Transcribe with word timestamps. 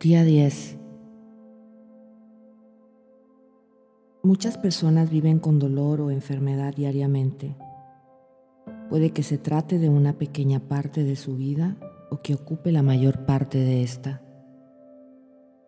Día 0.00 0.24
10. 0.24 0.78
Muchas 4.22 4.56
personas 4.56 5.10
viven 5.10 5.38
con 5.38 5.58
dolor 5.58 6.00
o 6.00 6.10
enfermedad 6.10 6.72
diariamente. 6.74 7.54
Puede 8.88 9.10
que 9.10 9.22
se 9.22 9.36
trate 9.36 9.78
de 9.78 9.90
una 9.90 10.14
pequeña 10.14 10.58
parte 10.58 11.04
de 11.04 11.16
su 11.16 11.36
vida 11.36 11.76
o 12.10 12.22
que 12.22 12.32
ocupe 12.32 12.72
la 12.72 12.82
mayor 12.82 13.26
parte 13.26 13.58
de 13.58 13.82
esta. 13.82 14.22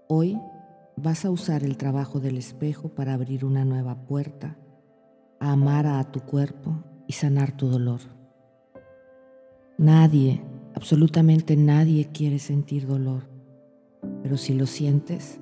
Hoy 0.09 0.41
vas 0.96 1.27
a 1.27 1.30
usar 1.30 1.62
el 1.62 1.77
trabajo 1.77 2.19
del 2.19 2.38
espejo 2.38 2.88
para 2.88 3.12
abrir 3.12 3.45
una 3.45 3.66
nueva 3.66 4.06
puerta, 4.06 4.56
a 5.41 5.52
amar 5.52 5.87
a 5.87 6.02
tu 6.10 6.20
cuerpo 6.20 6.83
y 7.06 7.12
sanar 7.12 7.55
tu 7.55 7.69
dolor. 7.69 8.01
Nadie, 9.77 10.42
absolutamente 10.74 11.55
nadie 11.55 12.09
quiere 12.14 12.38
sentir 12.38 12.87
dolor 12.87 13.31
pero 14.22 14.36
si 14.36 14.54
lo 14.54 14.66
sientes, 14.66 15.40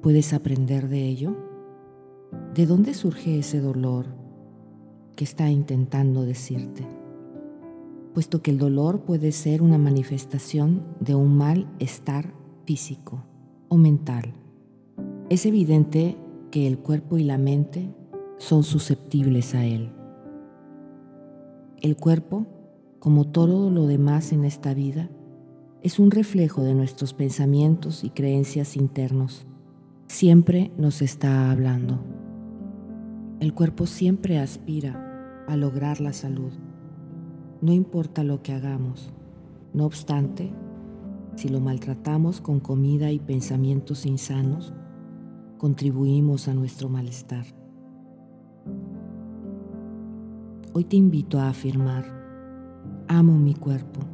puedes 0.00 0.32
aprender 0.32 0.88
de 0.88 1.06
ello. 1.06 1.36
¿De 2.54 2.66
dónde 2.66 2.94
surge 2.94 3.38
ese 3.38 3.60
dolor 3.60 4.06
que 5.16 5.24
está 5.24 5.50
intentando 5.50 6.22
decirte? 6.22 6.86
Puesto 8.14 8.42
que 8.42 8.50
el 8.50 8.58
dolor 8.58 9.02
puede 9.02 9.32
ser 9.32 9.62
una 9.62 9.78
manifestación 9.78 10.82
de 11.00 11.14
un 11.14 11.36
malestar 11.36 12.34
físico 12.64 13.24
o 13.68 13.76
mental. 13.76 14.34
Es 15.30 15.46
evidente 15.46 16.16
que 16.50 16.66
el 16.66 16.78
cuerpo 16.78 17.16
y 17.18 17.24
la 17.24 17.38
mente 17.38 17.94
son 18.38 18.64
susceptibles 18.64 19.54
a 19.54 19.64
él. 19.64 19.92
El 21.80 21.96
cuerpo, 21.96 22.46
como 22.98 23.28
todo 23.28 23.70
lo 23.70 23.86
demás 23.86 24.32
en 24.32 24.44
esta 24.44 24.74
vida, 24.74 25.10
es 25.82 25.98
un 25.98 26.12
reflejo 26.12 26.62
de 26.62 26.74
nuestros 26.74 27.12
pensamientos 27.12 28.04
y 28.04 28.10
creencias 28.10 28.76
internos. 28.76 29.46
Siempre 30.06 30.70
nos 30.76 31.02
está 31.02 31.50
hablando. 31.50 31.98
El 33.40 33.52
cuerpo 33.52 33.86
siempre 33.86 34.38
aspira 34.38 35.44
a 35.48 35.56
lograr 35.56 36.00
la 36.00 36.12
salud, 36.12 36.52
no 37.60 37.72
importa 37.72 38.22
lo 38.22 38.42
que 38.42 38.52
hagamos. 38.52 39.12
No 39.74 39.84
obstante, 39.84 40.52
si 41.34 41.48
lo 41.48 41.60
maltratamos 41.60 42.40
con 42.40 42.60
comida 42.60 43.10
y 43.10 43.18
pensamientos 43.18 44.06
insanos, 44.06 44.72
contribuimos 45.58 46.46
a 46.46 46.54
nuestro 46.54 46.88
malestar. 46.88 47.46
Hoy 50.74 50.84
te 50.84 50.96
invito 50.96 51.40
a 51.40 51.48
afirmar, 51.48 52.04
amo 53.08 53.36
mi 53.36 53.54
cuerpo 53.54 54.11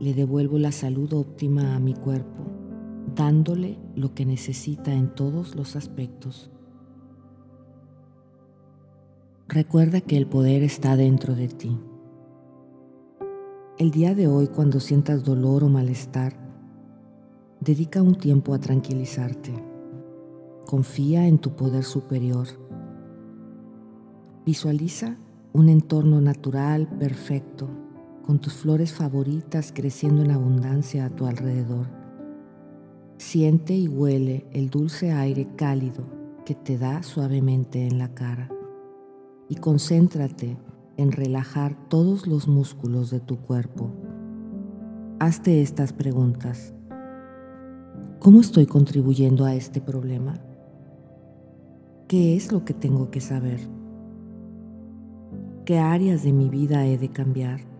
le 0.00 0.14
devuelvo 0.14 0.58
la 0.58 0.70
salud 0.70 1.12
óptima 1.12 1.74
a 1.74 1.80
mi 1.80 1.94
cuerpo, 1.94 2.44
dándole 3.16 3.78
lo 3.96 4.14
que 4.14 4.24
necesita 4.24 4.92
en 4.92 5.14
todos 5.14 5.56
los 5.56 5.74
aspectos. 5.74 6.50
Recuerda 9.48 10.00
que 10.00 10.16
el 10.16 10.26
poder 10.26 10.62
está 10.62 10.94
dentro 10.94 11.34
de 11.34 11.48
ti. 11.48 11.80
El 13.78 13.90
día 13.90 14.14
de 14.14 14.28
hoy, 14.28 14.48
cuando 14.48 14.78
sientas 14.78 15.24
dolor 15.24 15.64
o 15.64 15.68
malestar, 15.68 16.34
dedica 17.60 18.02
un 18.02 18.14
tiempo 18.14 18.54
a 18.54 18.58
tranquilizarte. 18.58 19.52
Confía 20.66 21.26
en 21.26 21.38
tu 21.38 21.56
poder 21.56 21.84
superior. 21.84 22.46
Visualiza 24.44 25.16
un 25.52 25.68
entorno 25.68 26.20
natural 26.20 26.88
perfecto 26.98 27.68
con 28.28 28.40
tus 28.40 28.52
flores 28.52 28.92
favoritas 28.92 29.72
creciendo 29.74 30.22
en 30.22 30.32
abundancia 30.32 31.06
a 31.06 31.08
tu 31.08 31.24
alrededor. 31.24 31.86
Siente 33.16 33.74
y 33.74 33.88
huele 33.88 34.46
el 34.52 34.68
dulce 34.68 35.12
aire 35.12 35.48
cálido 35.56 36.04
que 36.44 36.54
te 36.54 36.76
da 36.76 37.02
suavemente 37.02 37.86
en 37.86 37.96
la 37.96 38.12
cara 38.12 38.50
y 39.48 39.54
concéntrate 39.54 40.58
en 40.98 41.10
relajar 41.10 41.74
todos 41.88 42.26
los 42.26 42.48
músculos 42.48 43.10
de 43.10 43.20
tu 43.20 43.38
cuerpo. 43.38 43.94
Hazte 45.20 45.62
estas 45.62 45.94
preguntas. 45.94 46.74
¿Cómo 48.18 48.42
estoy 48.42 48.66
contribuyendo 48.66 49.46
a 49.46 49.54
este 49.54 49.80
problema? 49.80 50.34
¿Qué 52.08 52.36
es 52.36 52.52
lo 52.52 52.66
que 52.66 52.74
tengo 52.74 53.10
que 53.10 53.22
saber? 53.22 53.60
¿Qué 55.64 55.78
áreas 55.78 56.24
de 56.24 56.34
mi 56.34 56.50
vida 56.50 56.84
he 56.84 56.98
de 56.98 57.08
cambiar? 57.08 57.77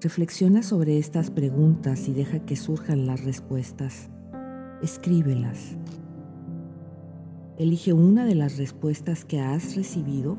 Reflexiona 0.00 0.62
sobre 0.62 0.96
estas 0.96 1.28
preguntas 1.32 2.06
y 2.06 2.12
deja 2.12 2.38
que 2.38 2.54
surjan 2.54 3.04
las 3.04 3.24
respuestas. 3.24 4.10
Escríbelas. 4.80 5.76
Elige 7.56 7.92
una 7.92 8.24
de 8.24 8.36
las 8.36 8.58
respuestas 8.58 9.24
que 9.24 9.40
has 9.40 9.74
recibido 9.74 10.38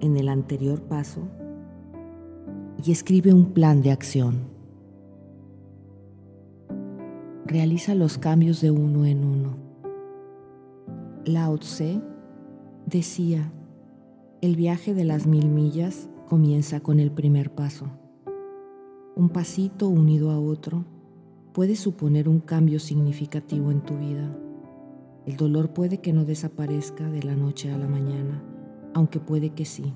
en 0.00 0.16
el 0.16 0.30
anterior 0.30 0.80
paso 0.80 1.28
y 2.82 2.90
escribe 2.90 3.34
un 3.34 3.52
plan 3.52 3.82
de 3.82 3.90
acción. 3.90 4.48
Realiza 7.44 7.94
los 7.94 8.16
cambios 8.16 8.62
de 8.62 8.70
uno 8.70 9.04
en 9.04 9.24
uno. 9.26 9.56
Lao 11.26 11.58
Tse 11.58 12.00
decía, 12.86 13.52
el 14.40 14.56
viaje 14.56 14.94
de 14.94 15.04
las 15.04 15.26
mil 15.26 15.50
millas 15.50 16.08
comienza 16.26 16.80
con 16.80 16.98
el 16.98 17.10
primer 17.10 17.54
paso. 17.54 18.03
Un 19.16 19.28
pasito 19.28 19.88
unido 19.88 20.32
a 20.32 20.40
otro 20.40 20.84
puede 21.52 21.76
suponer 21.76 22.28
un 22.28 22.40
cambio 22.40 22.80
significativo 22.80 23.70
en 23.70 23.80
tu 23.80 23.96
vida. 23.96 24.36
El 25.24 25.36
dolor 25.36 25.72
puede 25.72 25.98
que 25.98 26.12
no 26.12 26.24
desaparezca 26.24 27.08
de 27.08 27.22
la 27.22 27.36
noche 27.36 27.70
a 27.70 27.78
la 27.78 27.86
mañana, 27.86 28.42
aunque 28.92 29.20
puede 29.20 29.50
que 29.50 29.64
sí. 29.66 29.94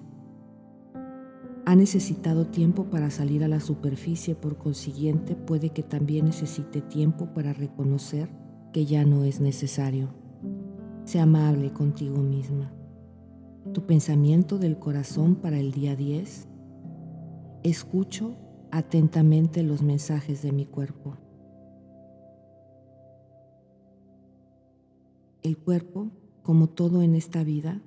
Ha 1.67 1.75
necesitado 1.75 2.47
tiempo 2.47 2.85
para 2.85 3.11
salir 3.11 3.43
a 3.43 3.49
la 3.49 3.59
superficie, 3.59 4.37
por 4.37 4.57
consiguiente 4.57 5.35
puede 5.35 5.71
que 5.71 5.83
también 5.83 6.27
necesite 6.27 6.81
tiempo 6.81 7.35
para 7.35 7.53
reconocer 7.53 8.31
que 8.73 8.87
ya 8.87 9.05
no 9.05 9.25
es 9.25 9.41
necesario. 9.41 10.11
Sea 11.03 11.25
amable 11.25 11.73
contigo 11.73 12.23
misma. 12.23 12.73
Tu 13.73 13.85
pensamiento 13.85 14.59
del 14.59 14.79
corazón 14.79 15.35
para 15.35 15.59
el 15.59 15.73
día 15.73 15.97
10. 15.97 16.47
Escucho 17.65 18.37
atentamente 18.71 19.63
los 19.63 19.83
mensajes 19.83 20.43
de 20.43 20.53
mi 20.53 20.67
cuerpo. 20.67 21.17
El 25.43 25.57
cuerpo, 25.57 26.11
como 26.43 26.69
todo 26.69 27.03
en 27.03 27.15
esta 27.15 27.45
vida, 27.45 27.81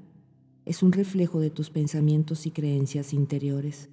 es 0.66 0.84
un 0.84 0.92
reflejo 0.92 1.40
de 1.40 1.50
tus 1.50 1.70
pensamientos 1.70 2.46
y 2.46 2.52
creencias 2.52 3.14
interiores. 3.14 3.90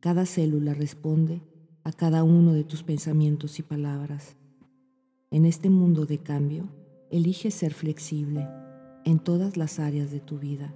Cada 0.00 0.26
célula 0.26 0.74
responde 0.74 1.42
a 1.82 1.92
cada 1.92 2.24
uno 2.24 2.52
de 2.52 2.64
tus 2.64 2.82
pensamientos 2.82 3.58
y 3.58 3.62
palabras. 3.62 4.36
En 5.30 5.44
este 5.44 5.70
mundo 5.70 6.06
de 6.06 6.18
cambio, 6.18 6.68
elige 7.10 7.50
ser 7.50 7.74
flexible 7.74 8.46
en 9.04 9.18
todas 9.18 9.56
las 9.56 9.78
áreas 9.78 10.10
de 10.10 10.20
tu 10.20 10.38
vida. 10.38 10.74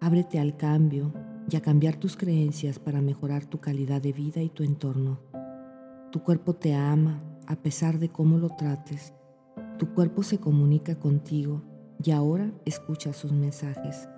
Ábrete 0.00 0.38
al 0.38 0.56
cambio 0.56 1.12
y 1.48 1.56
a 1.56 1.62
cambiar 1.62 1.96
tus 1.96 2.16
creencias 2.16 2.78
para 2.78 3.00
mejorar 3.00 3.46
tu 3.46 3.60
calidad 3.60 4.02
de 4.02 4.12
vida 4.12 4.42
y 4.42 4.48
tu 4.48 4.62
entorno. 4.62 5.20
Tu 6.10 6.22
cuerpo 6.22 6.54
te 6.54 6.74
ama 6.74 7.22
a 7.46 7.56
pesar 7.56 7.98
de 7.98 8.08
cómo 8.08 8.38
lo 8.38 8.50
trates. 8.50 9.14
Tu 9.78 9.94
cuerpo 9.94 10.22
se 10.22 10.38
comunica 10.38 10.98
contigo 10.98 11.62
y 12.02 12.10
ahora 12.10 12.52
escucha 12.64 13.12
sus 13.12 13.32
mensajes. 13.32 14.08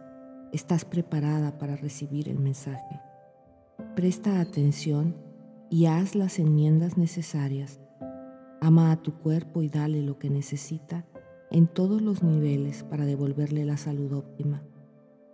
Estás 0.53 0.85
preparada 0.85 1.59
para 1.59 1.77
recibir 1.77 2.29
el 2.29 2.39
mensaje. 2.39 3.01
Presta 3.97 4.41
atención 4.41 5.17
y 5.71 5.87
haz 5.87 6.15
las 6.15 6.39
enmiendas 6.39 6.99
necesarias. 6.99 7.81
Ama 8.61 8.93
a 8.93 9.03
tu 9.03 9.15
cuerpo 9.15 9.63
y 9.63 9.69
dale 9.69 10.03
lo 10.03 10.19
que 10.19 10.31
necesita 10.31 11.07
en 11.51 11.67
todos 11.67 12.01
los 12.01 12.23
niveles 12.23 12.83
para 12.85 13.05
devolverle 13.05 13.65
la 13.65 13.77
salud 13.77 14.13
óptima. 14.13 14.63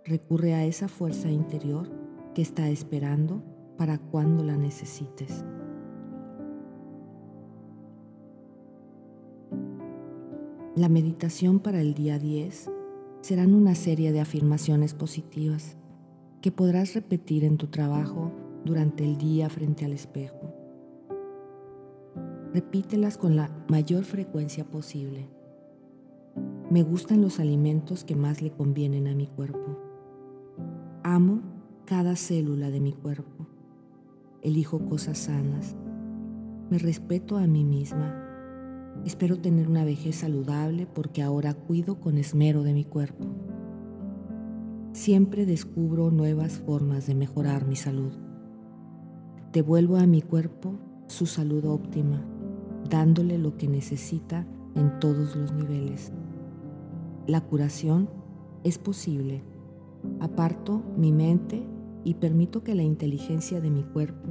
Recurre 0.05 0.53
a 0.53 0.65
esa 0.65 0.87
fuerza 0.87 1.29
interior 1.29 1.89
que 2.33 2.41
está 2.41 2.69
esperando 2.69 3.43
para 3.77 3.97
cuando 3.97 4.43
la 4.43 4.57
necesites. 4.57 5.43
La 10.75 10.87
meditación 10.87 11.59
para 11.59 11.81
el 11.81 11.93
día 11.93 12.19
10 12.19 12.71
serán 13.21 13.53
una 13.53 13.75
serie 13.75 14.11
de 14.11 14.21
afirmaciones 14.21 14.93
positivas 14.93 15.75
que 16.41 16.51
podrás 16.51 16.93
repetir 16.93 17.43
en 17.43 17.57
tu 17.57 17.67
trabajo 17.67 18.31
durante 18.63 19.03
el 19.03 19.17
día 19.17 19.49
frente 19.49 19.83
al 19.83 19.91
espejo. 19.91 20.53
Repítelas 22.53 23.17
con 23.17 23.35
la 23.35 23.51
mayor 23.67 24.05
frecuencia 24.05 24.63
posible. 24.63 25.27
Me 26.69 26.83
gustan 26.83 27.21
los 27.21 27.39
alimentos 27.39 28.03
que 28.03 28.15
más 28.15 28.41
le 28.41 28.51
convienen 28.51 29.07
a 29.07 29.15
mi 29.15 29.27
cuerpo. 29.27 29.88
Amo 31.11 31.41
cada 31.85 32.15
célula 32.15 32.69
de 32.69 32.79
mi 32.79 32.93
cuerpo. 32.93 33.47
Elijo 34.43 34.85
cosas 34.85 35.17
sanas. 35.17 35.75
Me 36.69 36.77
respeto 36.77 37.37
a 37.37 37.47
mí 37.47 37.63
misma. 37.63 38.13
Espero 39.03 39.39
tener 39.39 39.67
una 39.67 39.83
vejez 39.83 40.17
saludable 40.17 40.85
porque 40.85 41.23
ahora 41.23 41.55
cuido 41.55 41.99
con 41.99 42.19
esmero 42.19 42.61
de 42.61 42.73
mi 42.73 42.85
cuerpo. 42.85 43.25
Siempre 44.91 45.47
descubro 45.47 46.11
nuevas 46.11 46.59
formas 46.59 47.07
de 47.07 47.15
mejorar 47.15 47.65
mi 47.65 47.75
salud. 47.75 48.13
Devuelvo 49.51 49.97
a 49.97 50.05
mi 50.05 50.21
cuerpo 50.21 50.75
su 51.07 51.25
salud 51.25 51.65
óptima, 51.65 52.23
dándole 52.87 53.39
lo 53.39 53.57
que 53.57 53.67
necesita 53.67 54.45
en 54.75 54.99
todos 54.99 55.35
los 55.35 55.53
niveles. 55.53 56.11
La 57.25 57.41
curación 57.41 58.11
es 58.63 58.77
posible. 58.77 59.41
Aparto 60.19 60.81
mi 60.97 61.11
mente 61.11 61.63
y 62.03 62.15
permito 62.15 62.63
que 62.63 62.75
la 62.75 62.83
inteligencia 62.83 63.61
de 63.61 63.69
mi 63.69 63.83
cuerpo 63.83 64.29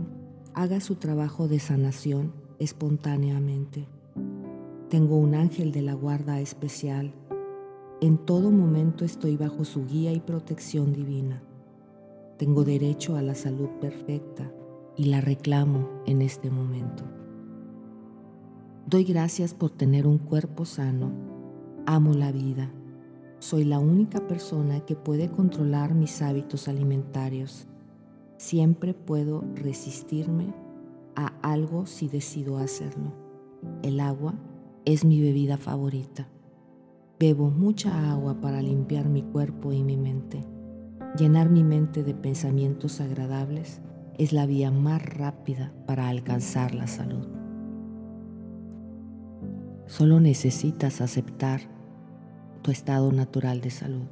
haga 0.54 0.80
su 0.80 0.96
trabajo 0.96 1.48
de 1.48 1.58
sanación 1.58 2.32
espontáneamente. 2.58 3.86
Tengo 4.88 5.16
un 5.16 5.34
ángel 5.34 5.70
de 5.70 5.82
la 5.82 5.94
guarda 5.94 6.40
especial. 6.40 7.14
En 8.00 8.18
todo 8.18 8.50
momento 8.50 9.04
estoy 9.04 9.36
bajo 9.36 9.64
su 9.64 9.84
guía 9.86 10.12
y 10.12 10.20
protección 10.20 10.92
divina. 10.92 11.42
Tengo 12.38 12.64
derecho 12.64 13.16
a 13.16 13.22
la 13.22 13.34
salud 13.34 13.68
perfecta 13.80 14.50
y 14.96 15.06
la 15.06 15.20
reclamo 15.20 15.88
en 16.06 16.22
este 16.22 16.50
momento. 16.50 17.04
Doy 18.86 19.04
gracias 19.04 19.52
por 19.52 19.70
tener 19.70 20.06
un 20.06 20.18
cuerpo 20.18 20.64
sano. 20.64 21.12
Amo 21.84 22.14
la 22.14 22.32
vida. 22.32 22.72
Soy 23.40 23.64
la 23.64 23.78
única 23.78 24.26
persona 24.26 24.80
que 24.80 24.96
puede 24.96 25.30
controlar 25.30 25.94
mis 25.94 26.22
hábitos 26.22 26.66
alimentarios. 26.66 27.68
Siempre 28.36 28.94
puedo 28.94 29.44
resistirme 29.54 30.52
a 31.14 31.32
algo 31.42 31.86
si 31.86 32.08
decido 32.08 32.58
hacerlo. 32.58 33.12
El 33.82 34.00
agua 34.00 34.34
es 34.84 35.04
mi 35.04 35.20
bebida 35.20 35.56
favorita. 35.56 36.28
Bebo 37.20 37.50
mucha 37.50 38.10
agua 38.10 38.40
para 38.40 38.60
limpiar 38.60 39.08
mi 39.08 39.22
cuerpo 39.22 39.72
y 39.72 39.84
mi 39.84 39.96
mente. 39.96 40.44
Llenar 41.16 41.48
mi 41.48 41.62
mente 41.62 42.02
de 42.02 42.14
pensamientos 42.14 43.00
agradables 43.00 43.80
es 44.18 44.32
la 44.32 44.46
vía 44.46 44.72
más 44.72 45.00
rápida 45.04 45.72
para 45.86 46.08
alcanzar 46.08 46.74
la 46.74 46.88
salud. 46.88 47.26
Solo 49.86 50.20
necesitas 50.20 51.00
aceptar 51.00 51.77
tu 52.62 52.70
estado 52.70 53.12
natural 53.12 53.60
de 53.60 53.70
salud. 53.70 54.06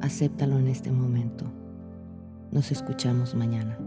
Acéptalo 0.00 0.58
en 0.58 0.68
este 0.68 0.92
momento. 0.92 1.44
Nos 2.50 2.72
escuchamos 2.72 3.34
mañana. 3.34 3.78